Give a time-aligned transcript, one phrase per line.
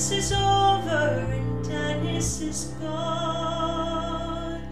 [0.00, 4.62] Dennis is over and Dennis is gone.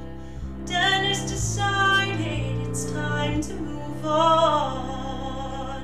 [0.65, 5.83] Dennis decided it's time to move on.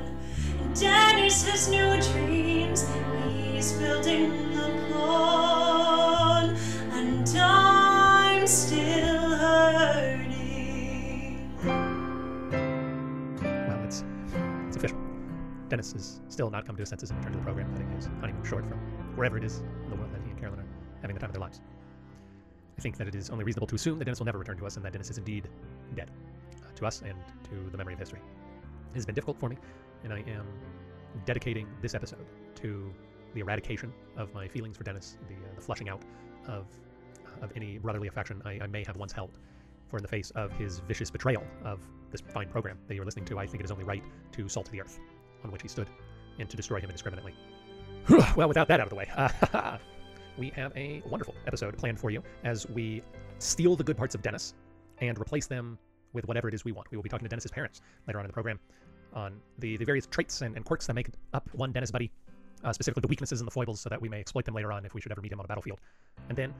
[0.62, 2.86] And Dennis has new dreams,
[3.28, 4.43] he's building
[16.34, 18.66] still not come to his senses and return to the program, cutting his honeymoon short
[18.66, 18.78] from
[19.16, 20.66] wherever it is in the world that he and Carolyn are
[21.00, 21.60] having the time of their lives.
[22.76, 24.66] I think that it is only reasonable to assume that Dennis will never return to
[24.66, 25.48] us and that Dennis is indeed
[25.94, 26.10] dead
[26.56, 28.18] uh, to us and to the memory of history.
[28.18, 29.56] It has been difficult for me,
[30.02, 30.44] and I am
[31.24, 32.92] dedicating this episode to
[33.32, 36.02] the eradication of my feelings for Dennis, the, uh, the flushing out
[36.48, 36.66] of,
[37.42, 39.38] of any brotherly affection I, I may have once held.
[39.88, 41.78] For in the face of his vicious betrayal of
[42.10, 44.68] this fine program that you're listening to, I think it is only right to salt
[44.72, 44.98] the earth
[45.44, 45.88] on which he stood
[46.38, 47.34] and to destroy him indiscriminately.
[48.36, 49.08] well, without that out of the way,
[50.38, 53.02] we have a wonderful episode planned for you as we
[53.38, 54.54] steal the good parts of Dennis
[54.98, 55.78] and replace them
[56.12, 56.90] with whatever it is we want.
[56.90, 58.58] We will be talking to Dennis's parents later on in the program
[59.12, 62.10] on the, the various traits and, and quirks that make up one Dennis Budde,
[62.64, 64.84] uh, specifically the weaknesses and the foibles, so that we may exploit them later on
[64.84, 65.80] if we should ever meet him on a battlefield.
[66.28, 66.52] And then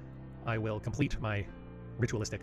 [0.47, 1.45] I will complete my
[1.99, 2.41] ritualistic,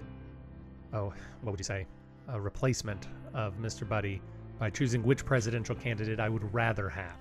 [0.93, 1.85] oh, what would you say,
[2.27, 3.87] a replacement of Mr.
[3.87, 4.19] Budde
[4.61, 7.17] by choosing which presidential candidate I would rather have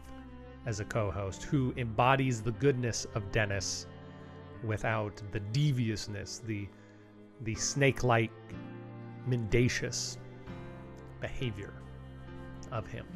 [0.66, 3.86] as a co host who embodies the goodness of Dennis
[4.62, 6.68] without the deviousness, the,
[7.40, 8.30] the snake like,
[9.26, 10.18] mendacious
[11.22, 11.72] behavior
[12.72, 13.06] of him.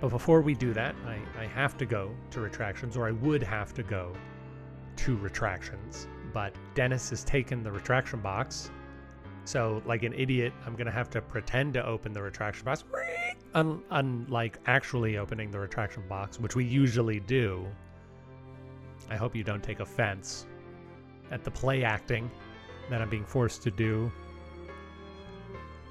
[0.00, 3.44] But before we do that, I, I have to go to retractions, or I would
[3.44, 4.12] have to go
[4.96, 6.08] to retractions.
[6.32, 8.72] But Dennis has taken the retraction box.
[9.44, 12.82] So, like an idiot, I'm going to have to pretend to open the retraction box.
[13.54, 17.64] Un unlike actually opening the retraction box, which we usually do.
[19.08, 20.46] I hope you don't take offense
[21.30, 22.30] at the play acting
[22.90, 24.10] that I'm being forced to do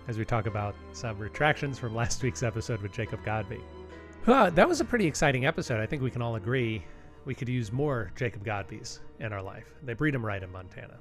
[0.08, 3.62] as we talk about some retractions from last week's episode with Jacob Godby.
[4.28, 5.80] Uh, that was a pretty exciting episode.
[5.80, 6.84] I think we can all agree
[7.26, 9.74] we could use more Jacob Godbys in our life.
[9.84, 11.00] They breed them right in Montana.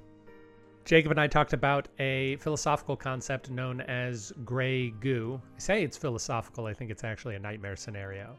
[0.84, 5.40] Jacob and I talked about a philosophical concept known as gray goo.
[5.56, 8.36] I say it's philosophical, I think it's actually a nightmare scenario.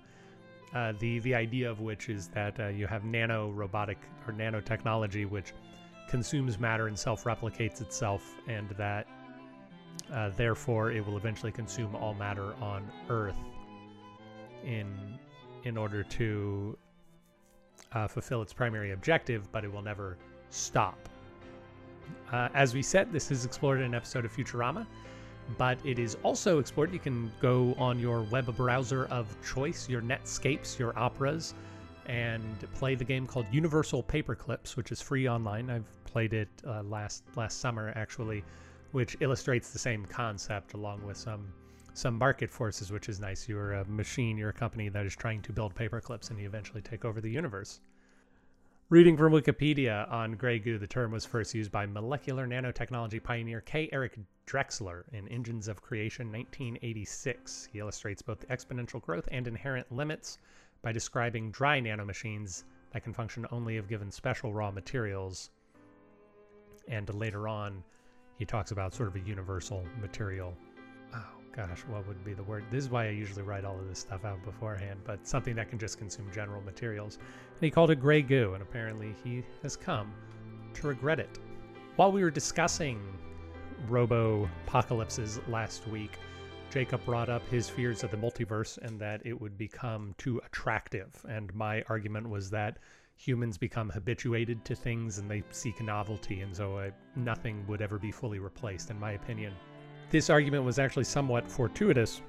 [0.75, 5.29] Uh, the, the idea of which is that uh, you have nano robotic or nanotechnology
[5.29, 5.53] which
[6.09, 9.07] consumes matter and self replicates itself, and that
[10.11, 13.37] uh, therefore it will eventually consume all matter on Earth
[14.65, 15.17] in,
[15.63, 16.77] in order to
[17.93, 20.17] uh, fulfill its primary objective, but it will never
[20.49, 21.09] stop.
[22.31, 24.85] Uh, as we said, this is explored in an episode of Futurama,
[25.57, 26.91] but it is also explored.
[26.93, 31.53] You can go on your web browser of choice, your Netscapes, your Operas,
[32.05, 32.43] and
[32.73, 35.69] play the game called Universal Paperclips, which is free online.
[35.69, 38.43] I've played it uh, last last summer actually,
[38.91, 41.51] which illustrates the same concept along with some
[41.93, 43.47] some market forces, which is nice.
[43.47, 46.81] You're a machine, you're a company that is trying to build paperclips, and you eventually
[46.81, 47.81] take over the universe.
[48.93, 53.59] Reading from Wikipedia on Grey Goo, the term was first used by molecular nanotechnology pioneer
[53.61, 53.89] K.
[53.91, 57.69] Eric Drexler in Engines of Creation 1986.
[57.73, 60.37] He illustrates both the exponential growth and inherent limits
[60.83, 65.49] by describing dry nanomachines that can function only if given special raw materials.
[66.87, 67.83] And later on,
[68.37, 70.55] he talks about sort of a universal material.
[71.55, 72.63] Gosh, what would be the word?
[72.71, 75.69] This is why I usually write all of this stuff out beforehand, but something that
[75.69, 77.17] can just consume general materials.
[77.17, 80.11] And he called it gray goo, and apparently he has come
[80.73, 81.37] to regret it.
[81.95, 82.99] While we were discussing
[83.87, 86.17] robo apocalypses last week,
[86.71, 91.23] Jacob brought up his fears of the multiverse and that it would become too attractive.
[91.29, 92.79] And my argument was that
[93.15, 97.99] humans become habituated to things and they seek novelty, and so uh, nothing would ever
[97.99, 99.53] be fully replaced, in my opinion.
[100.13, 102.21] This argument was actually somewhat fortuitous,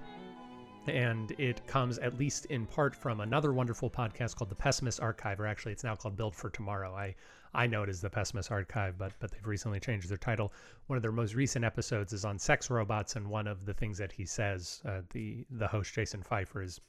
[0.86, 5.38] and it comes at least in part from another wonderful podcast called The Pessimist Archive,
[5.38, 6.94] or actually it's now called Build for Tomorrow.
[6.94, 7.14] I
[7.52, 10.50] I know it is The Pessimist Archive, but but they've recently changed their title.
[10.86, 13.98] One of their most recent episodes is on sex robots, and one of the things
[13.98, 16.81] that he says, uh, the the host Jason Feifer is.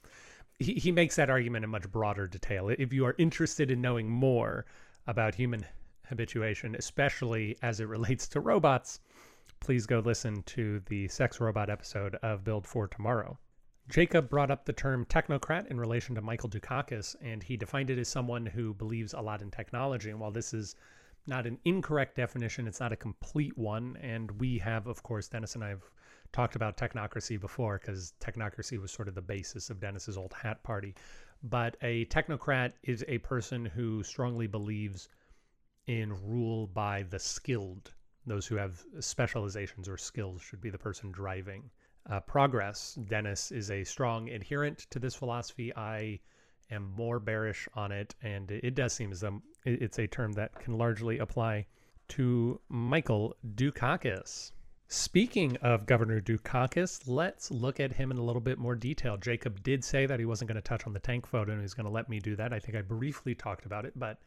[0.58, 2.70] He, he makes that argument in much broader detail.
[2.70, 4.64] If you are interested in knowing more
[5.06, 5.66] about human
[6.08, 9.00] habituation, especially as it relates to robots,
[9.60, 13.38] please go listen to the sex robot episode of Build for Tomorrow.
[13.88, 17.98] Jacob brought up the term technocrat in relation to Michael Dukakis, and he defined it
[17.98, 20.10] as someone who believes a lot in technology.
[20.10, 20.74] And while this is
[21.28, 23.96] not an incorrect definition, it's not a complete one.
[24.00, 25.84] And we have, of course, Dennis and I have
[26.32, 30.62] talked about technocracy before because technocracy was sort of the basis of Dennis's old hat
[30.62, 30.94] party.
[31.42, 35.08] but a technocrat is a person who strongly believes
[35.86, 37.92] in rule by the skilled.
[38.26, 41.70] Those who have specializations or skills should be the person driving
[42.10, 42.98] uh, progress.
[43.08, 45.74] Dennis is a strong adherent to this philosophy.
[45.76, 46.20] I
[46.70, 50.58] am more bearish on it, and it does seem as though it's a term that
[50.58, 51.66] can largely apply
[52.08, 54.52] to Michael Dukakis.
[54.88, 59.16] Speaking of Governor Dukakis, let's look at him in a little bit more detail.
[59.16, 61.74] Jacob did say that he wasn't going to touch on the tank photo and he's
[61.74, 62.52] going to let me do that.
[62.52, 64.20] I think I briefly talked about it, but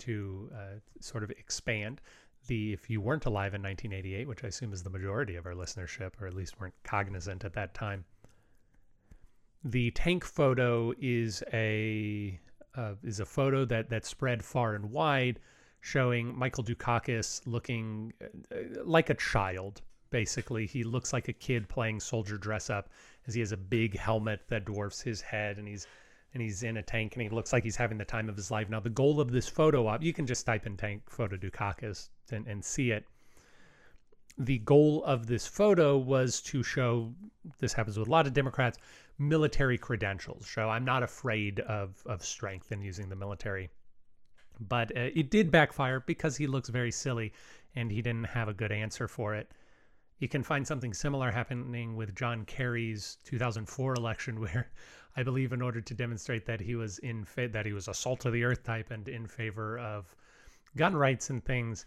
[0.00, 2.02] to uh, sort of expand,
[2.46, 5.54] the if you weren't alive in 1988, which I assume is the majority of our
[5.54, 8.04] listenership, or at least weren't cognizant at that time,
[9.64, 12.38] the tank photo is a
[12.76, 15.40] uh, is a photo that that spread far and wide,
[15.80, 19.82] showing Michael Dukakis looking uh, like a child.
[20.10, 22.90] Basically, he looks like a kid playing soldier dress up,
[23.26, 25.86] as he has a big helmet that dwarfs his head, and he's
[26.32, 28.50] and he's in a tank, and he looks like he's having the time of his
[28.50, 28.68] life.
[28.68, 32.10] Now, the goal of this photo op, you can just type in tank photo Dukakis
[32.32, 33.06] and, and see it.
[34.38, 37.14] The goal of this photo was to show
[37.58, 38.78] this happens with a lot of Democrats
[39.18, 40.46] military credentials.
[40.46, 43.70] Show I'm not afraid of of strength and using the military.
[44.60, 47.32] But uh, it did backfire because he looks very silly
[47.74, 49.50] and he didn't have a good answer for it.
[50.18, 54.70] You can find something similar happening with John Kerry's 2004 election, where
[55.16, 58.24] I believe in order to demonstrate that he was in that he was a salt
[58.24, 60.14] of the earth type and in favor of
[60.76, 61.86] gun rights and things,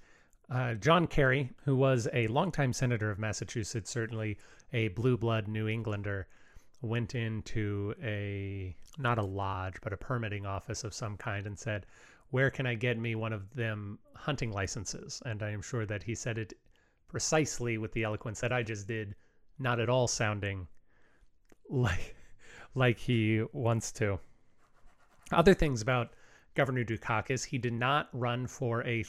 [0.52, 4.38] uh, John Kerry, who was a longtime senator of Massachusetts, certainly
[4.74, 6.28] a blue blood New Englander,
[6.82, 11.86] went into a not a lodge but a permitting office of some kind and said
[12.32, 15.22] where can i get me one of them hunting licenses?
[15.26, 16.54] And i am sure that he said it
[17.08, 19.16] precisely with the eloquence that i just did
[19.58, 20.68] not at all sounding
[21.70, 22.16] like
[22.76, 24.20] like he wants to.
[25.32, 26.14] Other things about
[26.56, 29.04] governor dukakis he did not run for a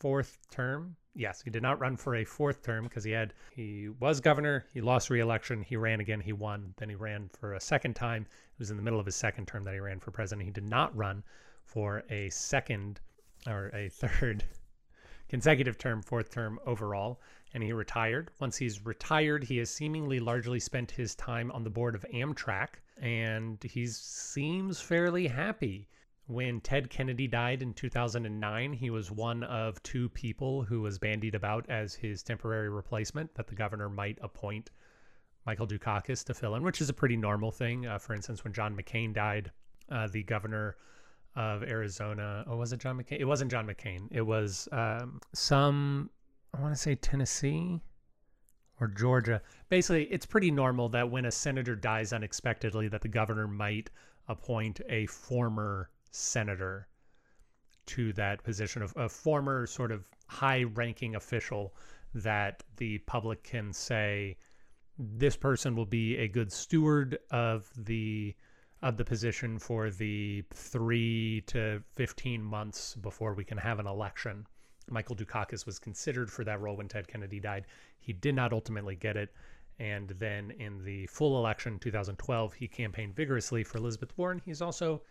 [0.00, 3.88] fourth term yes, he did not run for a fourth term because he had he
[4.00, 7.60] was governor, he lost re-election, he ran again, he won, then he ran for a
[7.60, 8.22] second time.
[8.22, 10.46] It was in the middle of his second term that he ran for president.
[10.46, 11.22] He did not run
[11.64, 13.00] for a second
[13.46, 14.44] or a third
[15.28, 17.20] consecutive term, fourth term overall,
[17.54, 18.30] and he retired.
[18.40, 22.80] Once he's retired, he has seemingly largely spent his time on the board of Amtrak,
[23.00, 25.88] and he seems fairly happy
[26.30, 31.34] when Ted Kennedy died in 2009, he was one of two people who was bandied
[31.34, 34.70] about as his temporary replacement that the governor might appoint
[35.44, 37.86] Michael Dukakis to fill in, which is a pretty normal thing.
[37.86, 39.50] Uh, for instance, when John McCain died,
[39.90, 40.76] uh, the governor
[41.34, 43.18] of Arizona, oh, was it John McCain?
[43.18, 44.06] It wasn't John McCain.
[44.12, 46.10] It was um, some,
[46.56, 47.80] I want to say Tennessee
[48.80, 49.42] or Georgia.
[49.68, 53.90] Basically, it's pretty normal that when a senator dies unexpectedly, that the governor might
[54.28, 56.88] appoint a former senator
[57.86, 61.74] to that position of a former sort of high ranking official
[62.14, 64.36] that the public can say
[64.98, 68.34] this person will be a good steward of the
[68.82, 74.46] of the position for the 3 to 15 months before we can have an election.
[74.88, 77.66] Michael Dukakis was considered for that role when Ted Kennedy died.
[77.98, 79.34] He did not ultimately get it.
[79.78, 84.40] And then in the full election, 2012, he campaigned vigorously for Elizabeth Warren.
[84.44, 85.02] He's also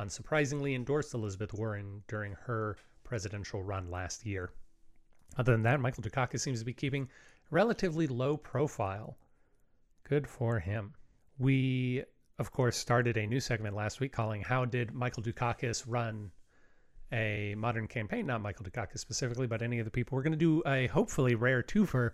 [0.00, 4.50] unsurprisingly endorsed Elizabeth Warren during her presidential run last year.
[5.36, 7.08] Other than that, Michael Dukakis seems to be keeping
[7.50, 9.16] relatively low profile.
[10.04, 10.94] Good for him.
[11.38, 12.04] We,
[12.38, 16.30] of course, started a new segment last week calling How Did Michael Dukakis Run
[17.12, 18.26] a Modern Campaign?
[18.26, 20.16] Not Michael Dukakis specifically, but any of the people.
[20.16, 22.12] We're going to do a hopefully rare twofer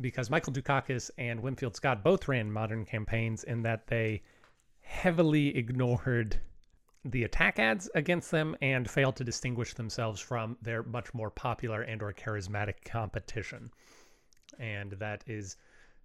[0.00, 4.22] because Michael Dukakis and Winfield Scott both ran modern campaigns in that they
[4.80, 6.40] heavily ignored
[7.04, 11.82] the attack ads against them and fail to distinguish themselves from their much more popular
[11.82, 13.70] and or charismatic competition.
[14.58, 15.56] And that is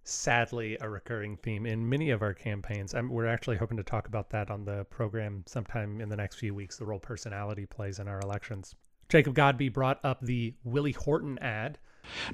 [0.04, 2.94] sadly a recurring theme in many of our campaigns.
[2.94, 6.36] I'm, we're actually hoping to talk about that on the program sometime in the next
[6.36, 8.74] few weeks, the role personality plays in our elections.
[9.08, 11.78] Jacob Godby brought up the Willie Horton ad.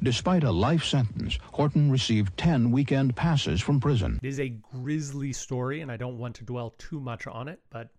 [0.03, 4.21] Despite a life sentence, Horton received 10 weekend passes from prison.
[4.23, 7.61] It is a grisly story, and I don't want to dwell too much on it,
[7.71, 7.91] but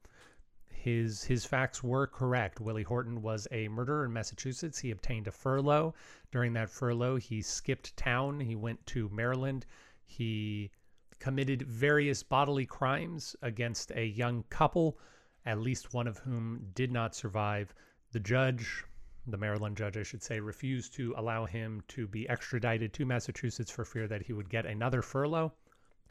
[0.86, 2.62] his his facts were correct.
[2.62, 4.78] Willie Horton was a murderer in Massachusetts.
[4.78, 5.96] He obtained a furlough.
[6.32, 8.40] During that furlough, he skipped town.
[8.40, 9.66] He went to Maryland.
[10.06, 10.70] He
[11.18, 15.00] committed various bodily crimes against a young couple,
[15.48, 17.74] at least one of whom did not survive.
[18.12, 18.84] The judge,
[19.26, 23.72] the Maryland judge, I should say, refused to allow him to be extradited to Massachusetts
[23.72, 25.52] for fear that he would get another furlough.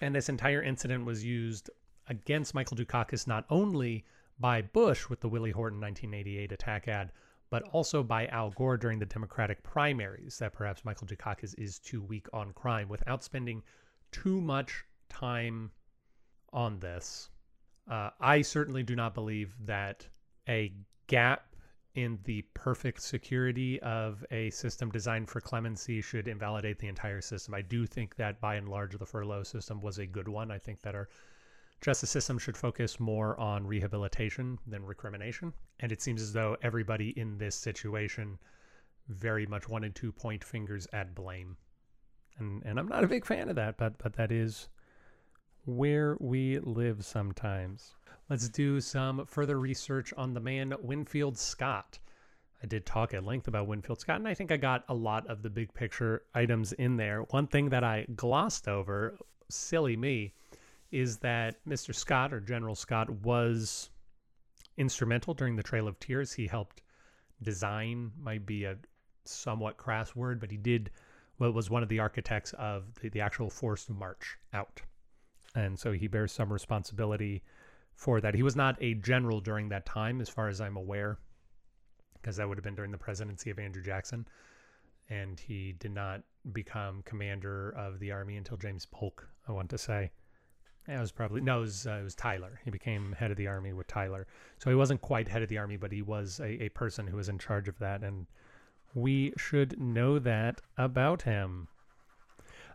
[0.01, 1.71] And this entire incident was used
[2.09, 4.05] against Michael Dukakis not only
[4.39, 7.13] by Bush with the Willie Horton 1988 attack ad,
[7.51, 12.03] but also by Al Gore during the Democratic primaries that perhaps Michael Dukakis is too
[12.03, 13.63] weak on crime without spending
[14.11, 15.71] too much time
[16.53, 17.31] on this.
[17.89, 20.07] Uh, I certainly do not believe that
[20.49, 20.73] a
[21.07, 21.55] gap
[21.95, 27.55] in the perfect security of a system designed for clemency should invalidate the entire system.
[27.55, 30.51] I do think that by and large the furlough system was a good one.
[30.51, 31.09] I think that our
[31.85, 35.53] justice system should focus more on rehabilitation than recrimination.
[35.81, 38.39] And it seems as though everybody in this situation
[39.09, 41.59] very much wanted to point fingers at blame.
[42.39, 44.69] And and I'm not a big fan of that, but but that is
[45.67, 47.95] where we live sometimes.
[48.31, 51.99] Let's do some further research on the man Winfield Scott.
[52.63, 55.27] I did talk at length about Winfield Scott, and I think I got a lot
[55.27, 57.21] of the big picture items in there.
[57.29, 59.19] One thing that I glossed over,
[59.51, 60.33] silly me,
[60.95, 61.93] is that Mr.
[61.93, 63.91] Scott or General Scott was
[64.77, 66.33] instrumental during the Trail of Tears.
[66.33, 66.83] He helped
[67.43, 68.77] design, might be a
[69.25, 70.91] somewhat crass word, but he did
[71.37, 74.81] what well, was one of the architects of the, the actual forced march out.
[75.57, 77.43] And so he bears some responsibility
[77.97, 78.35] for that.
[78.35, 81.19] He was not a general during that time, as far as I'm aware,
[82.15, 84.29] because that would have been during the presidency of Andrew Jackson.
[85.11, 86.23] And he did not
[86.53, 90.13] become commander of the army until James Polk, I want to say.
[90.87, 92.61] It was probably, no, it was, uh, it was Tyler.
[92.65, 94.27] He became head of the army with Tyler.
[94.59, 97.17] So he wasn't quite head of the army, but he was a, a person who
[97.17, 98.03] was in charge of that.
[98.03, 98.27] And
[98.95, 101.69] we should know that about him.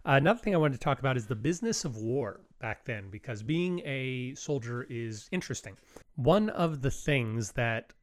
[0.05, 3.43] Another thing I wanted to talk about is the business of war back then, because
[3.43, 5.77] being a soldier is interesting.
[6.15, 7.93] One of the things that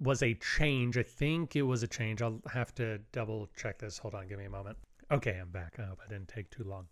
[0.00, 2.20] was a change, I think it was a change.
[2.20, 3.98] I'll have to double check this.
[3.98, 4.76] Hold on, give me a moment.
[5.10, 5.74] Okay, I'm back.
[5.78, 6.86] I hope I didn't take too long.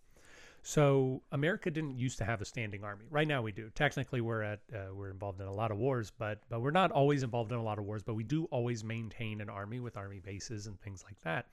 [0.63, 3.07] So America didn't used to have a standing army.
[3.11, 3.71] Right now we do.
[3.75, 6.91] Technically, we're at uh, we're involved in a lot of wars, but but we're not
[6.91, 8.03] always involved in a lot of wars.
[8.03, 11.47] But we do always maintain an army with army bases and things like that.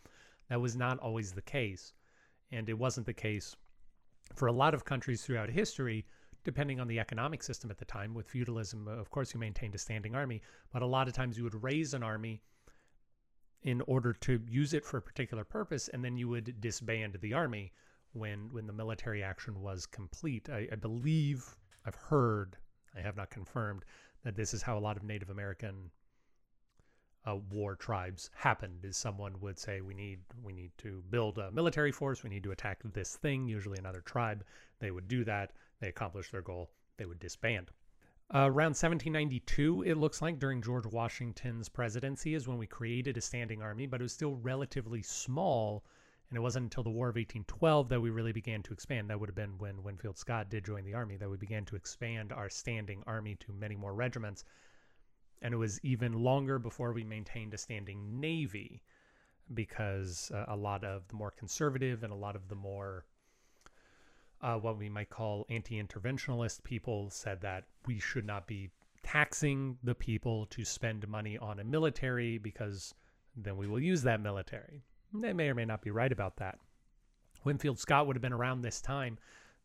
[0.50, 1.94] That was not always the case
[2.52, 3.56] and it wasn't the case
[4.36, 6.06] for a lot of countries throughout history,
[6.44, 8.14] depending on the economic system at the time.
[8.14, 11.44] With feudalism, of course, you maintained a standing army, but a lot of times you
[11.44, 12.42] would raise an army
[13.64, 17.34] in order to use it for a particular purpose, and then you would disband the
[17.34, 17.74] army
[18.18, 20.50] when when the military action was complete.
[20.50, 21.56] I, I believe
[21.86, 22.58] I've heard,
[22.96, 23.86] I have not confirmed,
[24.24, 25.92] that this is how a lot of Native American
[27.26, 31.52] uh, war tribes happened is someone would say we need we need to build a
[31.52, 32.24] military force.
[32.24, 33.48] We need to attack this thing.
[33.48, 34.44] Usually another tribe
[34.80, 35.52] they would do that.
[35.80, 36.70] They accomplish their goal.
[36.98, 37.72] They would disband.
[38.34, 43.22] Uh, around 1792 it looks like during george washington's presidency is when we created a
[43.22, 45.86] standing army but it was still relatively small
[46.30, 49.20] and it wasn't until the war of 1812 that we really began to expand that
[49.20, 52.32] would have been when winfield scott did join the army that we began to expand
[52.32, 54.44] our standing army to many more regiments
[55.42, 58.82] and it was even longer before we maintained a standing navy
[59.54, 63.06] because uh, a lot of the more conservative and a lot of the more
[64.42, 68.70] uh, what we might call anti-interventionalist people said that we should not be
[69.04, 72.94] taxing the people to spend money on a military because
[73.36, 74.84] then we will use that military.
[75.14, 76.60] They may or may not be right about that.
[77.44, 79.18] Winfield Scott would have been around this time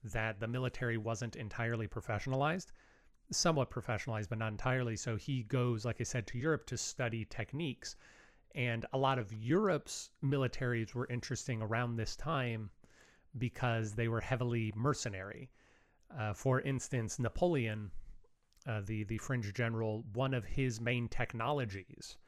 [0.04, 2.72] that the military wasn't entirely professionalized
[3.34, 4.96] somewhat professionalized, but not entirely.
[4.96, 7.96] So he goes, like I said, to Europe to study techniques.
[8.54, 12.70] And a lot of Europe's militaries were interesting around this time
[13.38, 15.50] because they were heavily mercenary.
[16.16, 17.90] Uh, for instance, Napoleon,
[18.66, 22.18] uh, the the French general, one of his main technologies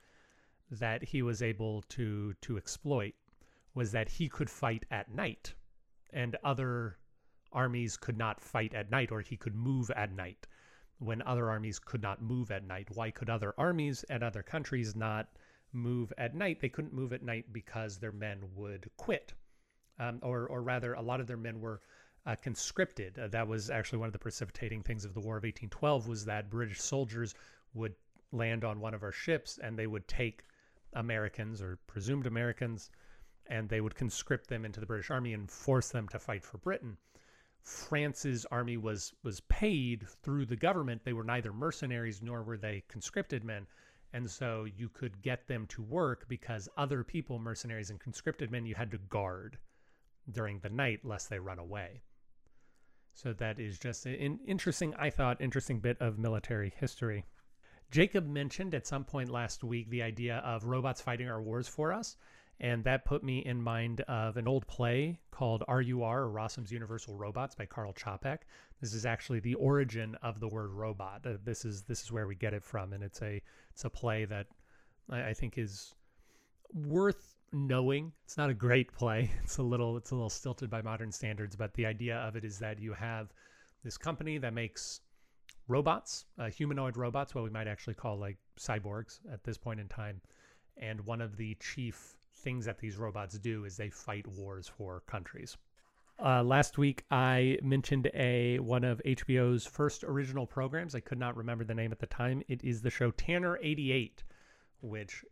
[0.70, 3.14] that he was able to to exploit
[3.74, 5.54] was that he could fight at night,
[6.12, 6.98] and other
[7.52, 10.46] armies could not fight at night, or he could move at night
[10.98, 12.88] when other armies could not move at night.
[12.94, 15.28] Why could other armies and other countries not
[15.72, 16.60] move at night?
[16.60, 19.34] They couldn't move at night because their men would quit.
[19.98, 21.80] Um, or, or rather, a lot of their men were
[22.26, 23.18] uh, conscripted.
[23.18, 26.24] Uh, that was actually one of the precipitating things of the War of 1812 was
[26.24, 27.34] that British soldiers
[27.74, 27.94] would
[28.32, 30.42] land on one of our ships and they would take
[30.94, 32.90] Americans or presumed Americans
[33.46, 36.58] and they would conscript them into the British Army and force them to fight for
[36.58, 36.96] Britain.
[37.62, 41.02] France's army was was paid through the government.
[41.04, 43.66] They were neither mercenaries nor were they conscripted men.
[44.12, 48.66] And so you could get them to work because other people, mercenaries and conscripted men,
[48.66, 49.58] you had to guard
[50.30, 52.02] during the night lest they run away.
[53.14, 57.24] So that is just an interesting, I thought, interesting bit of military history.
[57.94, 61.92] Jacob mentioned at some point last week the idea of robots fighting our wars for
[61.92, 62.16] us.
[62.58, 67.16] And that put me in mind of an old play called RUR, or Rossum's Universal
[67.16, 68.38] Robots by Carl Čapek.
[68.80, 71.24] This is actually the origin of the word robot.
[71.24, 73.90] Uh, this is this is where we get it from, and it's a it's a
[73.90, 74.48] play that
[75.08, 75.94] I, I think is
[76.72, 78.10] worth knowing.
[78.24, 79.30] It's not a great play.
[79.44, 82.44] It's a little it's a little stilted by modern standards, but the idea of it
[82.44, 83.32] is that you have
[83.84, 85.00] this company that makes
[85.68, 89.88] robots, uh, humanoid robots, what we might actually call like cyborgs at this point in
[89.88, 90.20] time.
[90.76, 95.02] And one of the chief things that these robots do is they fight wars for
[95.06, 95.56] countries.
[96.22, 100.94] Uh, last week, I mentioned a one of HBO's first original programs.
[100.94, 102.42] I could not remember the name at the time.
[102.48, 104.22] It is the show Tanner 88,
[104.80, 105.24] which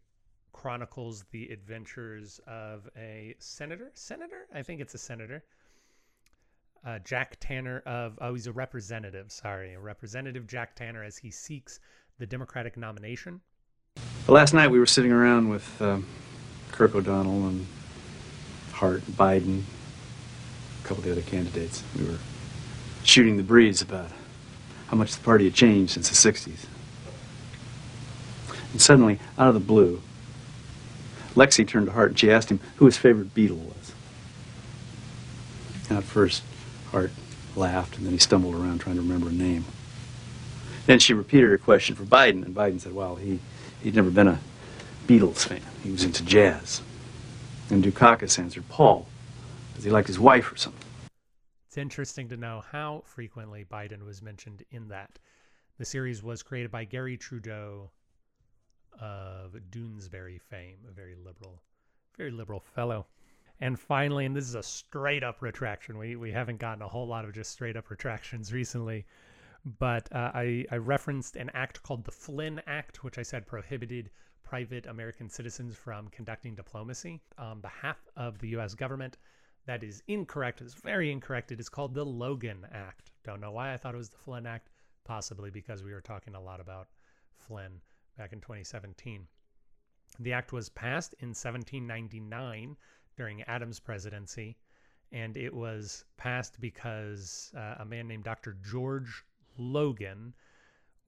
[0.53, 3.91] chronicles the adventures of a senator.
[3.95, 4.49] Senator?
[4.53, 5.45] I think it's a senator.
[6.85, 11.31] Uh, Jack Tanner of, oh, he's a representative, sorry, a representative Jack Tanner as he
[11.31, 11.79] seeks
[12.19, 13.41] the Democratic nomination.
[14.27, 16.07] last night we were sitting around with um,
[16.73, 17.67] Kirk O'Donnell and
[18.73, 19.63] Hart, Biden,
[20.83, 21.85] a couple of the other candidates.
[21.97, 22.19] We were
[23.05, 24.11] shooting the breeze about
[24.89, 26.67] how much the party had changed since the 60s.
[28.73, 30.03] And suddenly, out of the blue,
[31.35, 33.93] Lexi turned to Hart and she asked him who his favorite Beatle was.
[35.91, 36.43] At first,
[36.93, 37.11] Hart
[37.57, 39.65] laughed and then he stumbled around trying to remember a name.
[40.87, 43.41] Then she repeated her question for Biden, and Biden said, well, he,
[43.83, 44.41] he'd never been a
[45.07, 45.63] Beatles fan.
[45.83, 46.83] He was into jazz.
[47.71, 49.07] And Dukakis answered Paul,
[49.71, 50.83] because he liked his wife or something.
[51.69, 55.19] It's interesting to know how frequently Biden was mentioned in that.
[55.79, 57.91] The series was created by Garry Trudeau
[59.01, 61.63] of Doonesbury fame, a very liberal,
[62.19, 63.07] very liberal fellow.
[63.63, 65.97] And finally, and this is a straight up retraction.
[65.97, 69.07] We we haven't gotten a whole lot of just straight up retractions recently,
[69.79, 74.11] but uh, I I referenced an act called the Flynn Act, which I said prohibited
[74.43, 78.75] private American citizens from conducting diplomacy on behalf of the U.S.
[78.75, 79.19] government.
[79.67, 80.61] That is incorrect.
[80.61, 81.53] It's very incorrect.
[81.53, 83.13] It is called the Logan Act.
[83.23, 84.71] Don't know why I thought it was the Flynn Act.
[85.05, 86.89] Possibly because we were talking a lot about
[87.37, 87.81] Flynn
[88.19, 89.29] back in 2017.
[90.19, 92.77] The act was passed in 1799
[93.17, 94.57] during Adams' presidency,
[95.11, 98.57] and it was passed because uh, a man named Dr.
[98.65, 99.25] George
[99.59, 100.35] Logan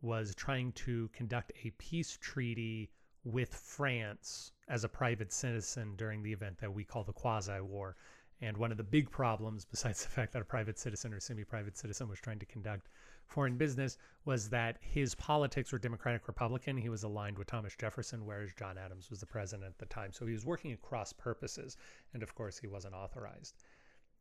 [0.03, 2.91] was trying to conduct a peace treaty
[3.25, 7.97] with France as a private citizen during the event that we call the Quasi War.
[8.41, 11.45] And one of the big problems, besides the fact that a private citizen or semi
[11.45, 12.89] private citizen was trying to conduct
[13.27, 16.77] foreign business, was that his politics were Democratic Republican.
[16.77, 20.13] He was aligned with Thomas Jefferson, whereas John Adams was the president at the time.
[20.13, 21.77] So he was working across purposes.
[22.15, 23.55] And of course, he wasn't authorized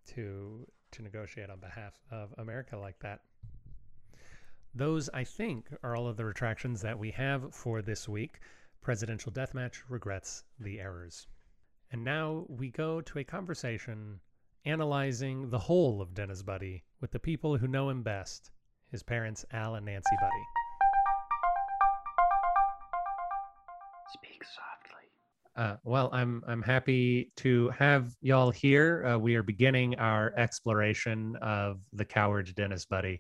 [0.08, 3.22] to, to negotiate on behalf of America like that.
[4.76, 8.40] Those, I think, are all of the retractions that we have for this week.
[8.82, 11.28] Presidential Deathmatch regrets the errors.
[11.92, 14.20] And now we go to a conversation
[14.66, 18.52] analyzing the whole of Dennis Budde with the people who know him best
[18.94, 20.44] his parents, Al and Nancy Budde.
[24.14, 25.08] Speak softly.
[25.58, 29.06] Uh, well, I'm I'm happy to have y'all here.
[29.06, 33.20] Uh, we are beginning our exploration of the coward Dennis Budde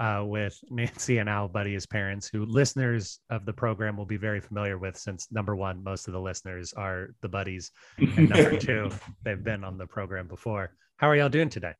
[0.00, 4.16] uh, with Nancy and Al Budde as parents, who listeners of the program will be
[4.16, 8.58] very familiar with, since number one, most of the listeners are the buddies, and number
[8.58, 8.90] two,
[9.22, 10.74] they've been on the program before.
[10.96, 11.74] How are y'all doing today?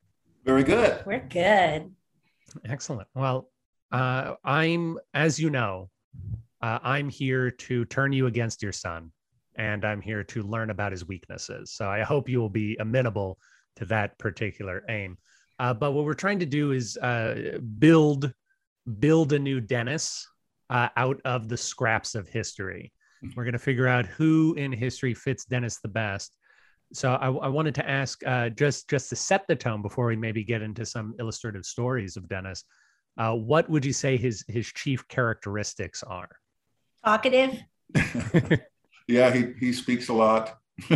[0.45, 1.03] Very good.
[1.05, 1.91] We're good.
[2.65, 3.07] Excellent.
[3.15, 3.49] Well,
[3.91, 5.89] uh, I'm, as you know,
[6.61, 9.11] uh, I'm here to turn you against your son,
[9.55, 11.71] and I'm here to learn about his weaknesses.
[11.71, 13.39] So I hope you will be amenable
[13.77, 15.17] to that particular aim.
[15.59, 18.31] Uh, but what we're trying to do is uh, build
[18.99, 20.27] build a new Dennis
[20.69, 22.91] uh, out of the scraps of history.
[23.35, 26.33] We're going to figure out who in history fits Dennis the best.
[26.93, 30.15] So I, I wanted to ask uh, just just to set the tone before we
[30.15, 32.63] maybe get into some illustrative stories of Dennis.
[33.17, 36.29] Uh, what would you say his his chief characteristics are?
[37.05, 37.59] Talkative.
[39.07, 40.57] yeah, he, he speaks a lot.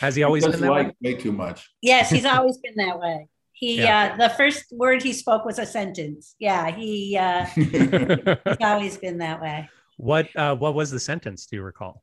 [0.00, 0.94] Has he always he been that like way?
[1.02, 1.70] way too much.
[1.82, 3.28] Yes, he's always been that way.
[3.52, 4.14] He Yeah.
[4.14, 6.34] uh the first word he spoke was a sentence.
[6.38, 9.68] Yeah, he uh he's always been that way.
[9.96, 11.46] what uh, what was the sentence?
[11.46, 12.02] Do you recall?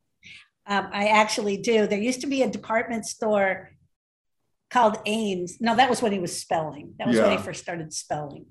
[0.72, 1.86] Um, I actually do.
[1.86, 3.72] There used to be a department store
[4.70, 5.58] called Ames.
[5.60, 6.94] No, that was when he was spelling.
[6.98, 8.46] That was when he first started spelling.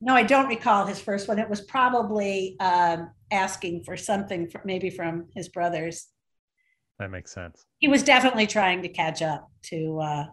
[0.00, 1.38] No, I don't recall his first one.
[1.38, 6.06] It was probably um, asking for something, for, maybe from his brothers.
[6.98, 7.66] That makes sense.
[7.80, 10.24] He was definitely trying to catch up to uh,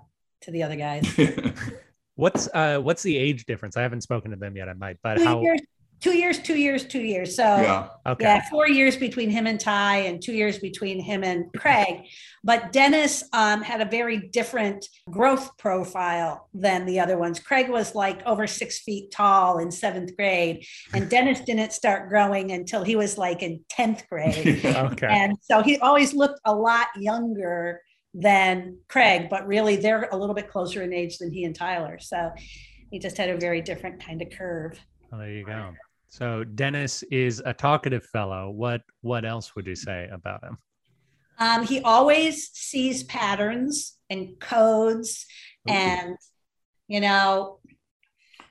[0.44, 1.06] to the other guys.
[2.16, 3.76] What's uh what's the age difference?
[3.76, 4.70] I haven't spoken to them yet.
[4.70, 5.62] I might, but Two how years,
[6.00, 7.36] two years, two years, two years.
[7.36, 7.88] So Yeah.
[8.06, 8.26] Okay.
[8.26, 12.08] yeah, four years between him and Ty, and two years between him and Craig.
[12.44, 17.40] But Dennis um, had a very different growth profile than the other ones.
[17.40, 22.52] Craig was like over six feet tall in seventh grade, and Dennis didn't start growing
[22.52, 24.62] until he was like in tenth grade.
[24.64, 24.90] Yeah.
[24.92, 25.08] Okay.
[25.08, 27.82] And so he always looked a lot younger
[28.14, 31.98] than Craig, but really they're a little bit closer in age than he and Tyler.
[32.00, 32.32] So
[32.92, 34.80] he just had a very different kind of curve.
[35.14, 35.76] Well, there you go.
[36.10, 38.50] So Dennis is a talkative fellow.
[38.50, 40.58] What what else would you say about him?
[41.38, 45.28] Um, he always sees patterns and codes,
[45.68, 46.18] and
[46.88, 47.60] you know,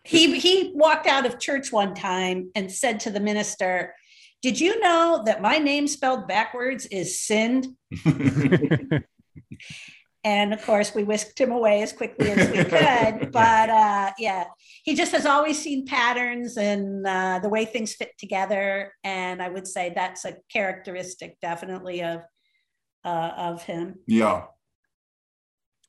[0.05, 3.96] he he walked out of church one time and said to the minister,
[4.40, 7.66] "Did you know that my name spelled backwards is sinned?"
[10.24, 13.32] And of course, we whisked him away as quickly as we could.
[13.32, 14.44] But uh, yeah,
[14.85, 18.92] he just has always seen patterns and uh, the way things fit together.
[19.02, 22.22] And I would say that's a characteristic, definitely, of
[23.04, 23.96] uh, of him.
[24.06, 24.44] yeah.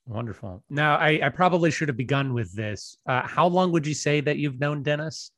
[0.06, 0.64] Wonderful.
[0.70, 2.98] Now, I, I probably should have begun with this.
[3.06, 5.32] Uh, how long would you say that you've known Dennis?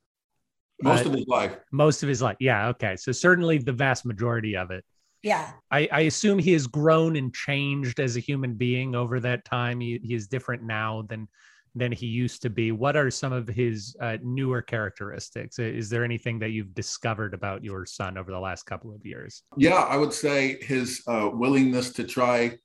[0.82, 1.58] Most Uh, of his life.
[1.72, 2.38] Most of his life.
[2.40, 2.70] Yeah.
[2.70, 2.96] Okay.
[2.96, 4.84] So certainly the vast majority of it.
[5.26, 9.44] Yeah, I, I assume he has grown and changed as a human being over that
[9.44, 9.80] time.
[9.80, 11.28] He, he is different now than
[11.74, 12.72] than he used to be.
[12.72, 15.58] What are some of his uh, newer characteristics?
[15.58, 19.42] Is there anything that you've discovered about your son over the last couple of years?
[19.58, 22.60] Yeah, I would say his uh, willingness to try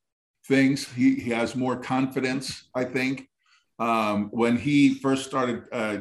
[0.46, 0.87] things.
[0.92, 3.27] He, he has more confidence, I think.
[3.79, 6.01] Um, when he first started, uh,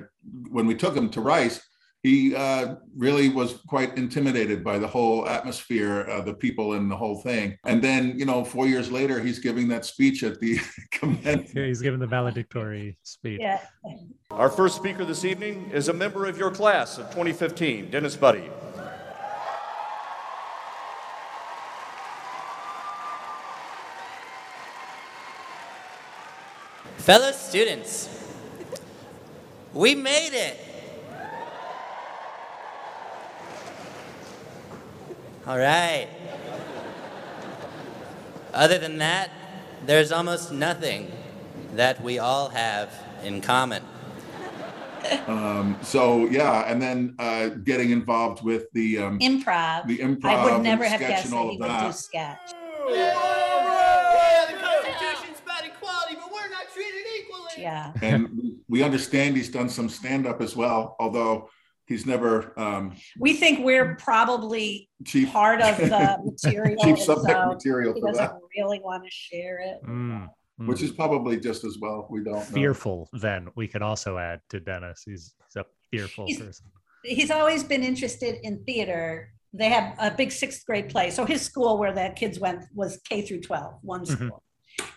[0.51, 1.61] when we took him to Rice,
[2.03, 6.95] he uh, really was quite intimidated by the whole atmosphere, uh, the people, and the
[6.95, 7.57] whole thing.
[7.65, 10.59] And then, you know, four years later, he's giving that speech at the
[10.91, 11.51] convention.
[11.53, 13.41] Yeah, he's given the valedictory speech.
[13.41, 13.59] yeah.
[14.31, 18.49] Our first speaker this evening is a member of your class of 2015, Dennis Budde.
[26.97, 28.07] Fellow students,
[29.73, 30.68] we made it.
[35.49, 36.07] All right.
[38.53, 39.31] Other than that,
[39.83, 41.11] there's almost nothing
[41.73, 43.81] that we all have in common.
[45.25, 49.87] Um, so yeah, and then uh, getting involved with the um, Improv.
[49.87, 51.67] the I improv would and never have sketch guessed and that all he of would
[51.67, 51.95] do that.
[51.95, 52.51] sketch.
[54.51, 57.63] the Constitution's about equality, but we're not treated equally.
[57.63, 57.91] Yeah.
[58.03, 61.49] and we understand he's done some stand up as well, although
[61.89, 66.81] he's never um, We think we're probably chief part of the material.
[66.83, 69.77] chief subject so material He for doesn't that, really want to share it.
[69.85, 70.29] Mm,
[70.61, 70.67] mm.
[70.67, 72.07] which is probably just as well.
[72.09, 72.39] We don't know.
[72.41, 73.09] fearful.
[73.11, 75.03] Then we could also add to Dennis.
[75.05, 76.67] He's, he's a fearful He's- person.
[77.03, 79.33] he's always been interested in theater.
[79.51, 81.09] They have a big sixth grade play.
[81.09, 84.07] So his school where the kids went was K through 12, one Mhm.
[84.07, 84.43] school.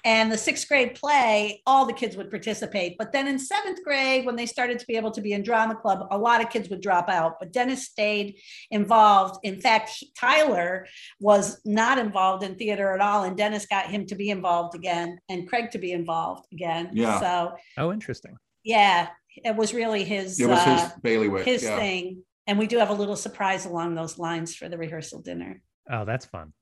[0.05, 2.97] And the sixth grade play, all the kids would participate.
[2.99, 5.75] But then in seventh grade, when they started to be able to be in drama
[5.77, 7.37] club, a lot of kids would drop out.
[7.39, 8.37] But Dennis stayed
[8.71, 9.39] involved.
[9.45, 10.87] In fact, he- Tyler
[11.21, 13.25] was not involved in theater at all.
[13.25, 16.91] And Dennis got him to be involved again and Craig to be involved again.
[16.93, 17.21] Yeah.
[17.21, 18.37] So, Oh, interesting.
[18.65, 20.41] yeah, it was really his.
[20.41, 21.45] It was his uh, bailiwick.
[21.45, 21.77] his yeah.
[21.77, 22.23] thing.
[22.47, 25.63] And we do have a little surprise along those lines for the rehearsal dinner.
[25.89, 26.53] Oh, that's fun.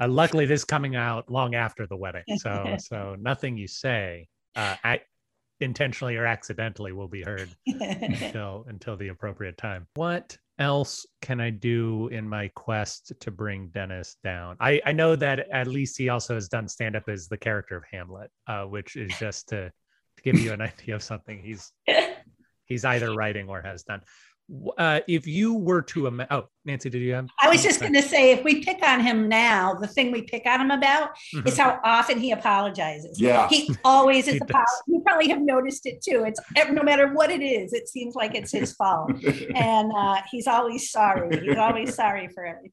[0.00, 4.28] Uh, luckily, this is coming out long after the wedding, so so nothing you say,
[4.54, 5.00] uh, I,
[5.60, 9.86] intentionally or accidentally, will be heard until until the appropriate time.
[9.94, 14.56] What else can I do in my quest to bring Dennis down?
[14.60, 17.76] I I know that at least he also has done stand up as the character
[17.76, 19.70] of Hamlet, uh, which is just to,
[20.16, 21.72] to give you an idea of something he's
[22.66, 24.02] he's either writing or has done.
[24.48, 27.26] W- Uh, if you were to ima- oh Nancy, did you have?
[27.42, 30.22] I was just going to say, if we pick on him now, the thing we
[30.22, 31.46] pick on him about Mhm.
[31.48, 33.20] is how often he apologizes.
[33.20, 33.48] Yeah.
[33.48, 34.82] He always is He apologizing.
[34.86, 36.24] You probably have noticed it too.
[36.24, 39.10] It's no matter what it is, it seems like it's his fault.
[39.54, 41.40] and uh, he's always sorry.
[41.40, 42.70] He's always sorry for everything.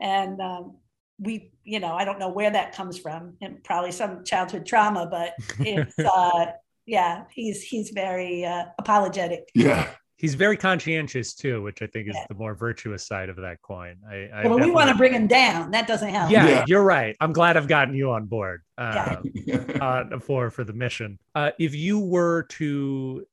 [0.00, 0.78] And um,
[1.18, 5.06] we, you know, I don't know where that comes from, and probably some childhood trauma,
[5.10, 6.46] but it's, uh,
[6.86, 9.48] yeah, he's he's very uh, apologetic.
[9.54, 9.88] yeah.
[10.18, 12.24] He's very conscientious too, which I think is Yeah.
[12.28, 13.96] the more virtuous side of that coin.
[14.08, 15.70] I, I Well, we want to bring him down.
[15.72, 16.30] That doesn't help.
[16.30, 16.64] Yeah, Yeah.
[16.66, 17.14] you're right.
[17.20, 19.20] I'm glad I've gotten you on board Yeah.
[19.80, 21.18] uh, uh, for for the mission.
[21.34, 23.26] Uh, if you were to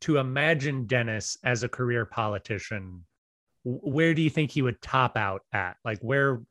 [0.00, 3.04] to imagine Dennis as a career politician,
[3.62, 5.76] where do you think he would top out at?
[5.84, 6.42] Like where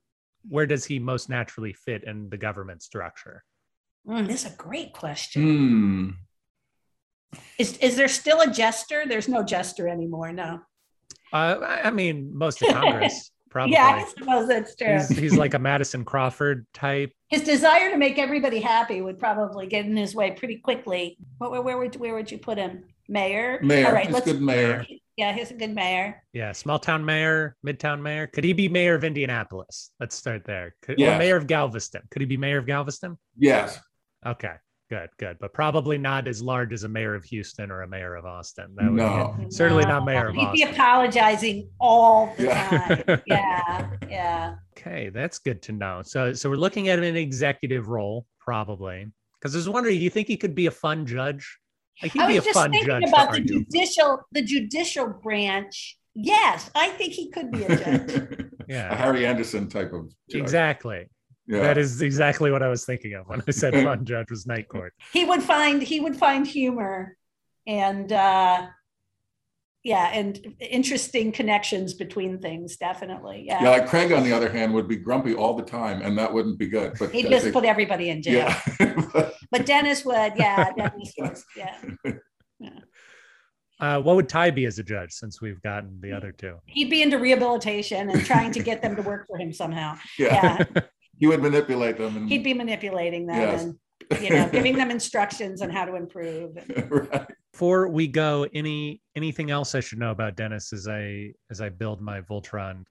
[0.47, 3.43] where does he most naturally fit in the government structure?
[4.07, 5.41] Mm, this is a great question.
[5.43, 6.09] Hmm.
[7.59, 9.03] Is is there still a jester?
[9.07, 10.31] There's no jester anymore.
[10.31, 10.59] No.
[11.31, 13.73] Uh, I I mean, most of Congress probably.
[13.73, 14.93] Yeah, I suppose that's true.
[14.93, 17.11] He's, he's like a Madison Crawford type.
[17.29, 21.17] His desire to make everybody happy would probably get in his way pretty quickly.
[21.37, 22.85] Where, where, where would where would you put him?
[23.09, 23.59] Mayor.
[23.61, 23.87] Mayor.
[23.87, 24.25] All right, He's let's.
[24.25, 24.85] good mayor.
[25.17, 26.23] Yeah, he's a good mayor.
[26.33, 28.25] Yeah, small town mayor, midtown mayor.
[28.25, 29.91] Could he be mayor of Indianapolis?
[29.99, 30.73] Let's start there.
[30.81, 31.15] Could, Yes.
[31.15, 32.01] Or mayor of Galveston.
[32.09, 33.19] Could he be mayor of Galveston?
[33.37, 33.79] Yes.
[34.25, 34.53] Okay,
[34.89, 35.37] good, good.
[35.39, 38.73] But probably not as large as a mayor of Houston or a mayor of Austin.
[38.75, 39.35] That would No.
[39.39, 42.95] be certainly not mayor of He'd be apologizing all the Yeah.
[43.03, 43.21] time.
[43.27, 44.55] Yeah, yeah.
[44.77, 46.01] Okay, that's good to know.
[46.03, 49.07] So, so we're looking at an executive role, probably.
[49.39, 51.57] Because I was wondering, do you think he could be a fun judge?
[52.01, 53.63] Like he'd I be a was just fun thinking judge about the argue.
[53.65, 55.97] judicial, the judicial branch.
[56.15, 58.45] Yes, I think he could be a judge.
[58.67, 60.09] yeah, a Harry Anderson type of.
[60.29, 60.41] judge.
[60.41, 61.07] exactly.
[61.47, 61.59] Yeah.
[61.61, 64.67] That is exactly what I was thinking of when I said fun judge was night
[64.69, 64.93] court.
[65.11, 67.17] he would find he would find humor
[67.67, 68.67] and uh
[69.83, 74.73] yeah and interesting connections between things definitely yeah, yeah, like Craig, on the other hand,
[74.73, 76.93] would be grumpy all the time, and that wouldn't be good.
[76.97, 79.29] But he'd just think- put everybody in jail yeah.
[79.51, 81.81] but dennis would yeah dennis would yeah
[83.79, 86.55] Uh, what would Ty be as a judge since we've gotten the other two?
[86.67, 90.63] he'd be into rehabilitation and trying to get them to work for him somehow yeah.
[90.75, 90.81] yeah
[91.23, 92.17] he would manipulate them.
[92.17, 93.63] And, he'd be manipulating them Yes.
[93.63, 96.57] and you know giving them instructions on how to improve
[96.91, 97.25] right.
[97.53, 101.69] Before we go, any anything else I should know about Dennis as I as I
[101.69, 102.83] build my Voltron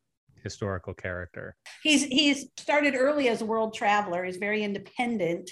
[0.42, 1.54] historical character?
[1.82, 5.50] he's he's started early as a world traveler he's very independent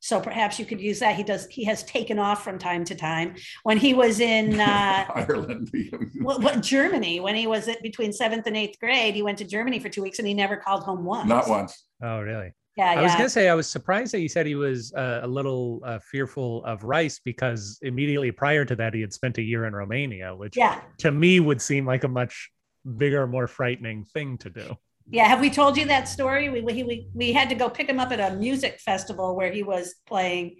[0.00, 2.94] so perhaps you could use that he does he has taken off from time to
[2.94, 5.70] time when he was in uh Ireland.
[6.20, 9.44] what, what germany when he was at between seventh and eighth grade he went to
[9.44, 11.84] germany for two weeks and he never called home once Not once.
[12.02, 12.52] Oh, really?
[12.76, 15.28] yeah I was gonna say I was surprised that you said he was uh, a
[15.28, 19.64] little uh, fearful of rice because immediately prior to that he had spent a year
[19.66, 22.50] in Romania, which yeah to me would seem like a much
[22.96, 24.76] bigger, more frightening thing to do.
[25.10, 26.48] Yeah have we told you that story?
[26.48, 29.50] We, we we we had to go pick him up at a music festival where
[29.52, 30.56] he was playing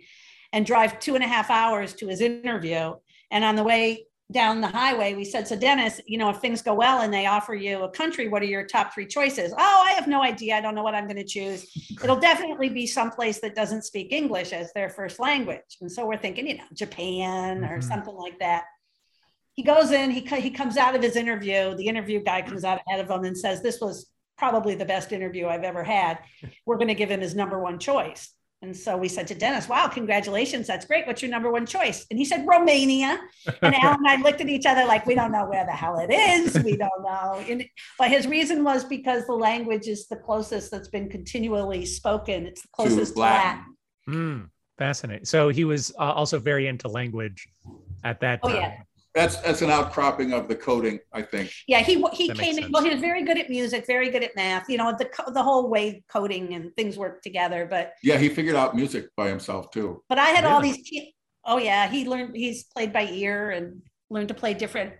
[0.52, 2.94] and drive two and a half hours to his interview.
[3.30, 6.60] And on the way down the highway we said so dennis you know if things
[6.60, 9.54] go well and they offer you a country what are your top three choices?
[9.56, 10.54] Oh i have no idea.
[10.56, 11.66] I don't know what i'm going to choose
[12.04, 15.70] it'll definitely be someplace that doesn't speak english as their first language.
[15.80, 17.82] And so we're thinking you know japan or Mhm.
[17.84, 18.64] something like that.
[19.54, 21.74] He goes in he, he comes out of his interview.
[21.74, 25.12] The interview guy comes out ahead of him and says this was probably the best
[25.12, 26.18] interview i've ever had
[26.66, 28.30] we're going to give him his number one choice
[28.62, 32.06] and so we said to dennis wow congratulations that's great what's your number one choice
[32.10, 33.18] and he said romania
[33.62, 35.98] and al and i looked at each other like we don't know where the hell
[35.98, 37.64] it is we don't know and,
[37.98, 42.62] but his reason was because the language is the closest that's been continually spoken it's
[42.62, 43.58] the closest to Latin.
[43.58, 43.74] latin
[44.08, 44.44] Hmm,
[44.78, 45.26] fascinating.
[45.26, 47.46] So he was uh, also very into language
[48.04, 48.56] at that Oh, time.
[48.56, 48.78] yeah.
[49.18, 51.52] That's that's an outcropping of the coding, I think.
[51.66, 52.62] Yeah, he he That came in.
[52.62, 52.72] sense.
[52.72, 54.68] Well, he was very good at music, very good at math.
[54.70, 57.66] You know, the the whole way coding and things work together.
[57.68, 60.04] But Yeah, he figured out music by himself too.
[60.08, 60.78] but I had all these.
[61.44, 62.36] Oh yeah, he learned.
[62.36, 64.92] He's played by ear and learned to play different.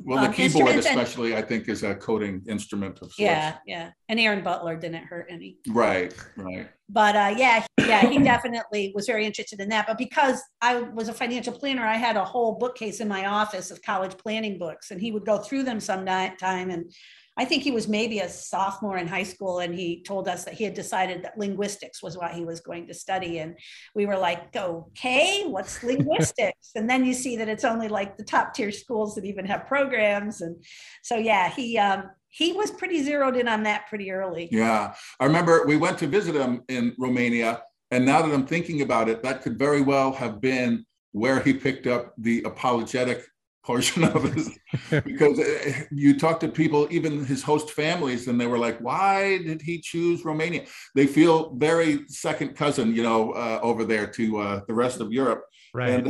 [0.00, 3.18] Well, the Um, keyboard instruments and- especially, I think, is a coding instrument of sorts.
[3.18, 3.90] Yeah, yeah.
[4.08, 5.58] And Aaron Butler didn't hurt any.
[5.68, 6.68] Right, right.
[6.88, 9.86] But uh, yeah, yeah, he definitely was very interested in that.
[9.88, 13.70] But because I was a financial planner, I had a whole bookcase in my office
[13.70, 16.70] of college planning books, and he would go through them some time.
[16.70, 16.92] And
[17.38, 20.54] I think he was maybe a sophomore in high school, and he told us that
[20.54, 23.38] he had decided that linguistics was what he was going to study.
[23.38, 23.56] And
[23.94, 26.72] we were like, okay, what's linguistics?
[26.74, 29.68] and then you see that it's only like the top tier schools that even have
[29.68, 30.40] programs.
[30.40, 30.56] And
[31.02, 34.48] so yeah, he um, he was pretty zeroed in on that pretty early.
[34.50, 34.94] Yeah.
[35.20, 37.62] I remember we went to visit him in Romania.
[37.90, 41.54] And now that I'm thinking about it, that could very well have been where he
[41.54, 43.24] picked up the apologetic
[43.68, 44.46] portion of his
[45.10, 45.72] because uh,
[46.04, 49.16] you talk to people even his host families and they were like why
[49.48, 50.62] did he choose romania
[50.98, 51.34] they feel
[51.68, 51.90] very
[52.26, 55.42] second cousin you know uh, over there to uh, the rest of europe
[55.80, 55.90] Right.
[55.98, 56.06] and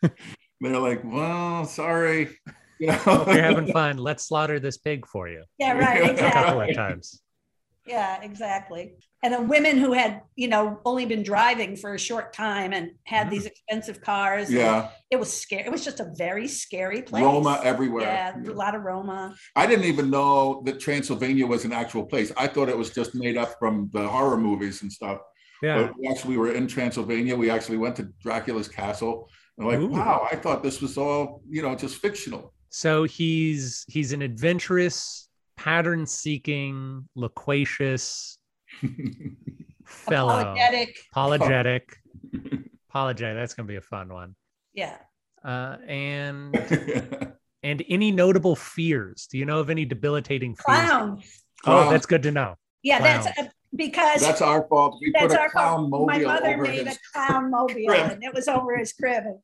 [0.60, 2.20] they're like well sorry
[2.80, 3.92] you know Hope you're having fun.
[4.08, 6.16] Let's slaughter this pig for you Yeah, right.
[6.16, 6.28] Yeah.
[6.28, 7.06] a couple of times.
[7.86, 8.94] Yeah, exactly.
[9.24, 12.92] And the women who had, you know, only been driving for a short time and
[13.04, 13.48] had these mm.
[13.48, 14.52] expensive cars.
[14.52, 14.88] Yeah.
[15.10, 15.64] It was scary.
[15.64, 17.22] It was just a very scary place.
[17.22, 19.34] roma everywhere Yeah, a lot of Roma.
[19.56, 22.32] I didn't even know that Transylvania was an actual place.
[22.36, 25.18] I thought it was just made up from the horror movies and stuff.
[25.62, 25.82] Yeah.
[25.82, 27.36] But we actually were in Transylvania.
[27.36, 29.28] We actually went to Dracula's castle.
[29.58, 29.88] And like, Ooh.
[29.88, 32.52] wow, I thought this was all, you know, just fictional.
[32.70, 35.21] So he's he's an adventurous,
[35.62, 38.38] pattern-seeking, loquacious
[39.84, 40.98] fellow, Apologetic.
[41.12, 41.96] apologetic,
[42.90, 43.36] apologetic.
[43.36, 44.34] That's gonna be a fun one.
[44.74, 44.96] Yeah.
[45.44, 46.54] Uh, and
[47.64, 49.28] And any notable fears?
[49.30, 50.64] Do you know of any debilitating fears?
[50.64, 51.22] Clown.
[51.22, 51.92] Oh, Clown.
[51.92, 52.56] that's good to know.
[52.82, 53.46] Yeah, that's Clown.
[53.46, 54.98] uh, because That's our fault.
[55.00, 56.08] We put that's a our clown fault.
[56.08, 56.96] My mother over made his.
[56.96, 58.10] a clown mobile crib.
[58.10, 59.22] and it was over his crib.
[59.24, 59.38] And,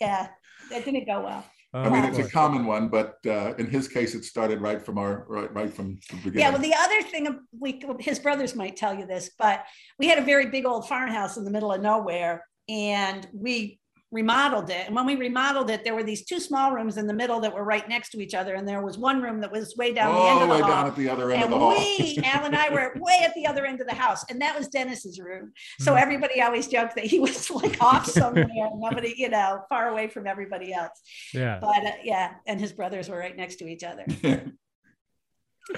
[0.00, 0.28] yeah,
[0.70, 1.44] that didn't go well.
[1.76, 4.80] I mean, Oh, it's a common one, but uh, in his case, it started right
[4.80, 6.38] from our right, right from the beginning.
[6.40, 9.64] Yeah, well, the other thing we his brothers might tell you this, but
[9.98, 13.78] we had a very big old farmhouse in the middle of nowhere, and we
[14.12, 14.86] remodeled it.
[14.86, 17.52] And when we remodeled it, there were these two small rooms in the middle that
[17.52, 20.14] were right next to each other, and there was one room that was way down
[20.14, 21.70] the end of the the way down at the other end of And the hall.
[21.70, 24.56] we, Al and I, were way at the other end of the house, and that
[24.56, 25.52] was Dennis's room.
[25.80, 26.02] So Mhm.
[26.02, 30.26] everybody always joked that he was like off somewhere, nobody, you know, far away from
[30.26, 31.00] everybody else.
[31.34, 31.58] Yeah.
[31.60, 34.04] But uh, yeah, and his brothers were right next to each other.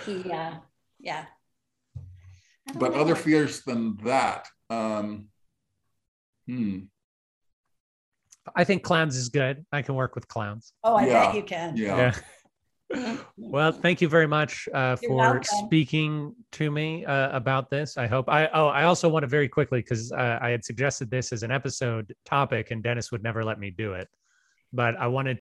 [0.04, 0.52] He, uh,
[1.00, 1.24] yeah.
[2.74, 3.00] But know.
[3.00, 4.46] other fears than that.
[4.68, 5.28] Um,
[6.46, 6.80] hmm.
[8.56, 9.64] I think clowns is good.
[9.72, 10.72] I can work with clowns.
[10.84, 11.26] Oh, I Yeah.
[11.26, 11.76] bet you can.
[11.76, 12.14] Yeah.
[13.37, 15.44] Well, thank you very much uh, for welcome.
[15.44, 17.98] speaking to me uh, about this.
[17.98, 21.11] I hope I oh I also want to very quickly because uh, I had suggested
[21.11, 24.08] this as an episode topic and Dennis would never let me do it,
[24.72, 25.37] but I wanted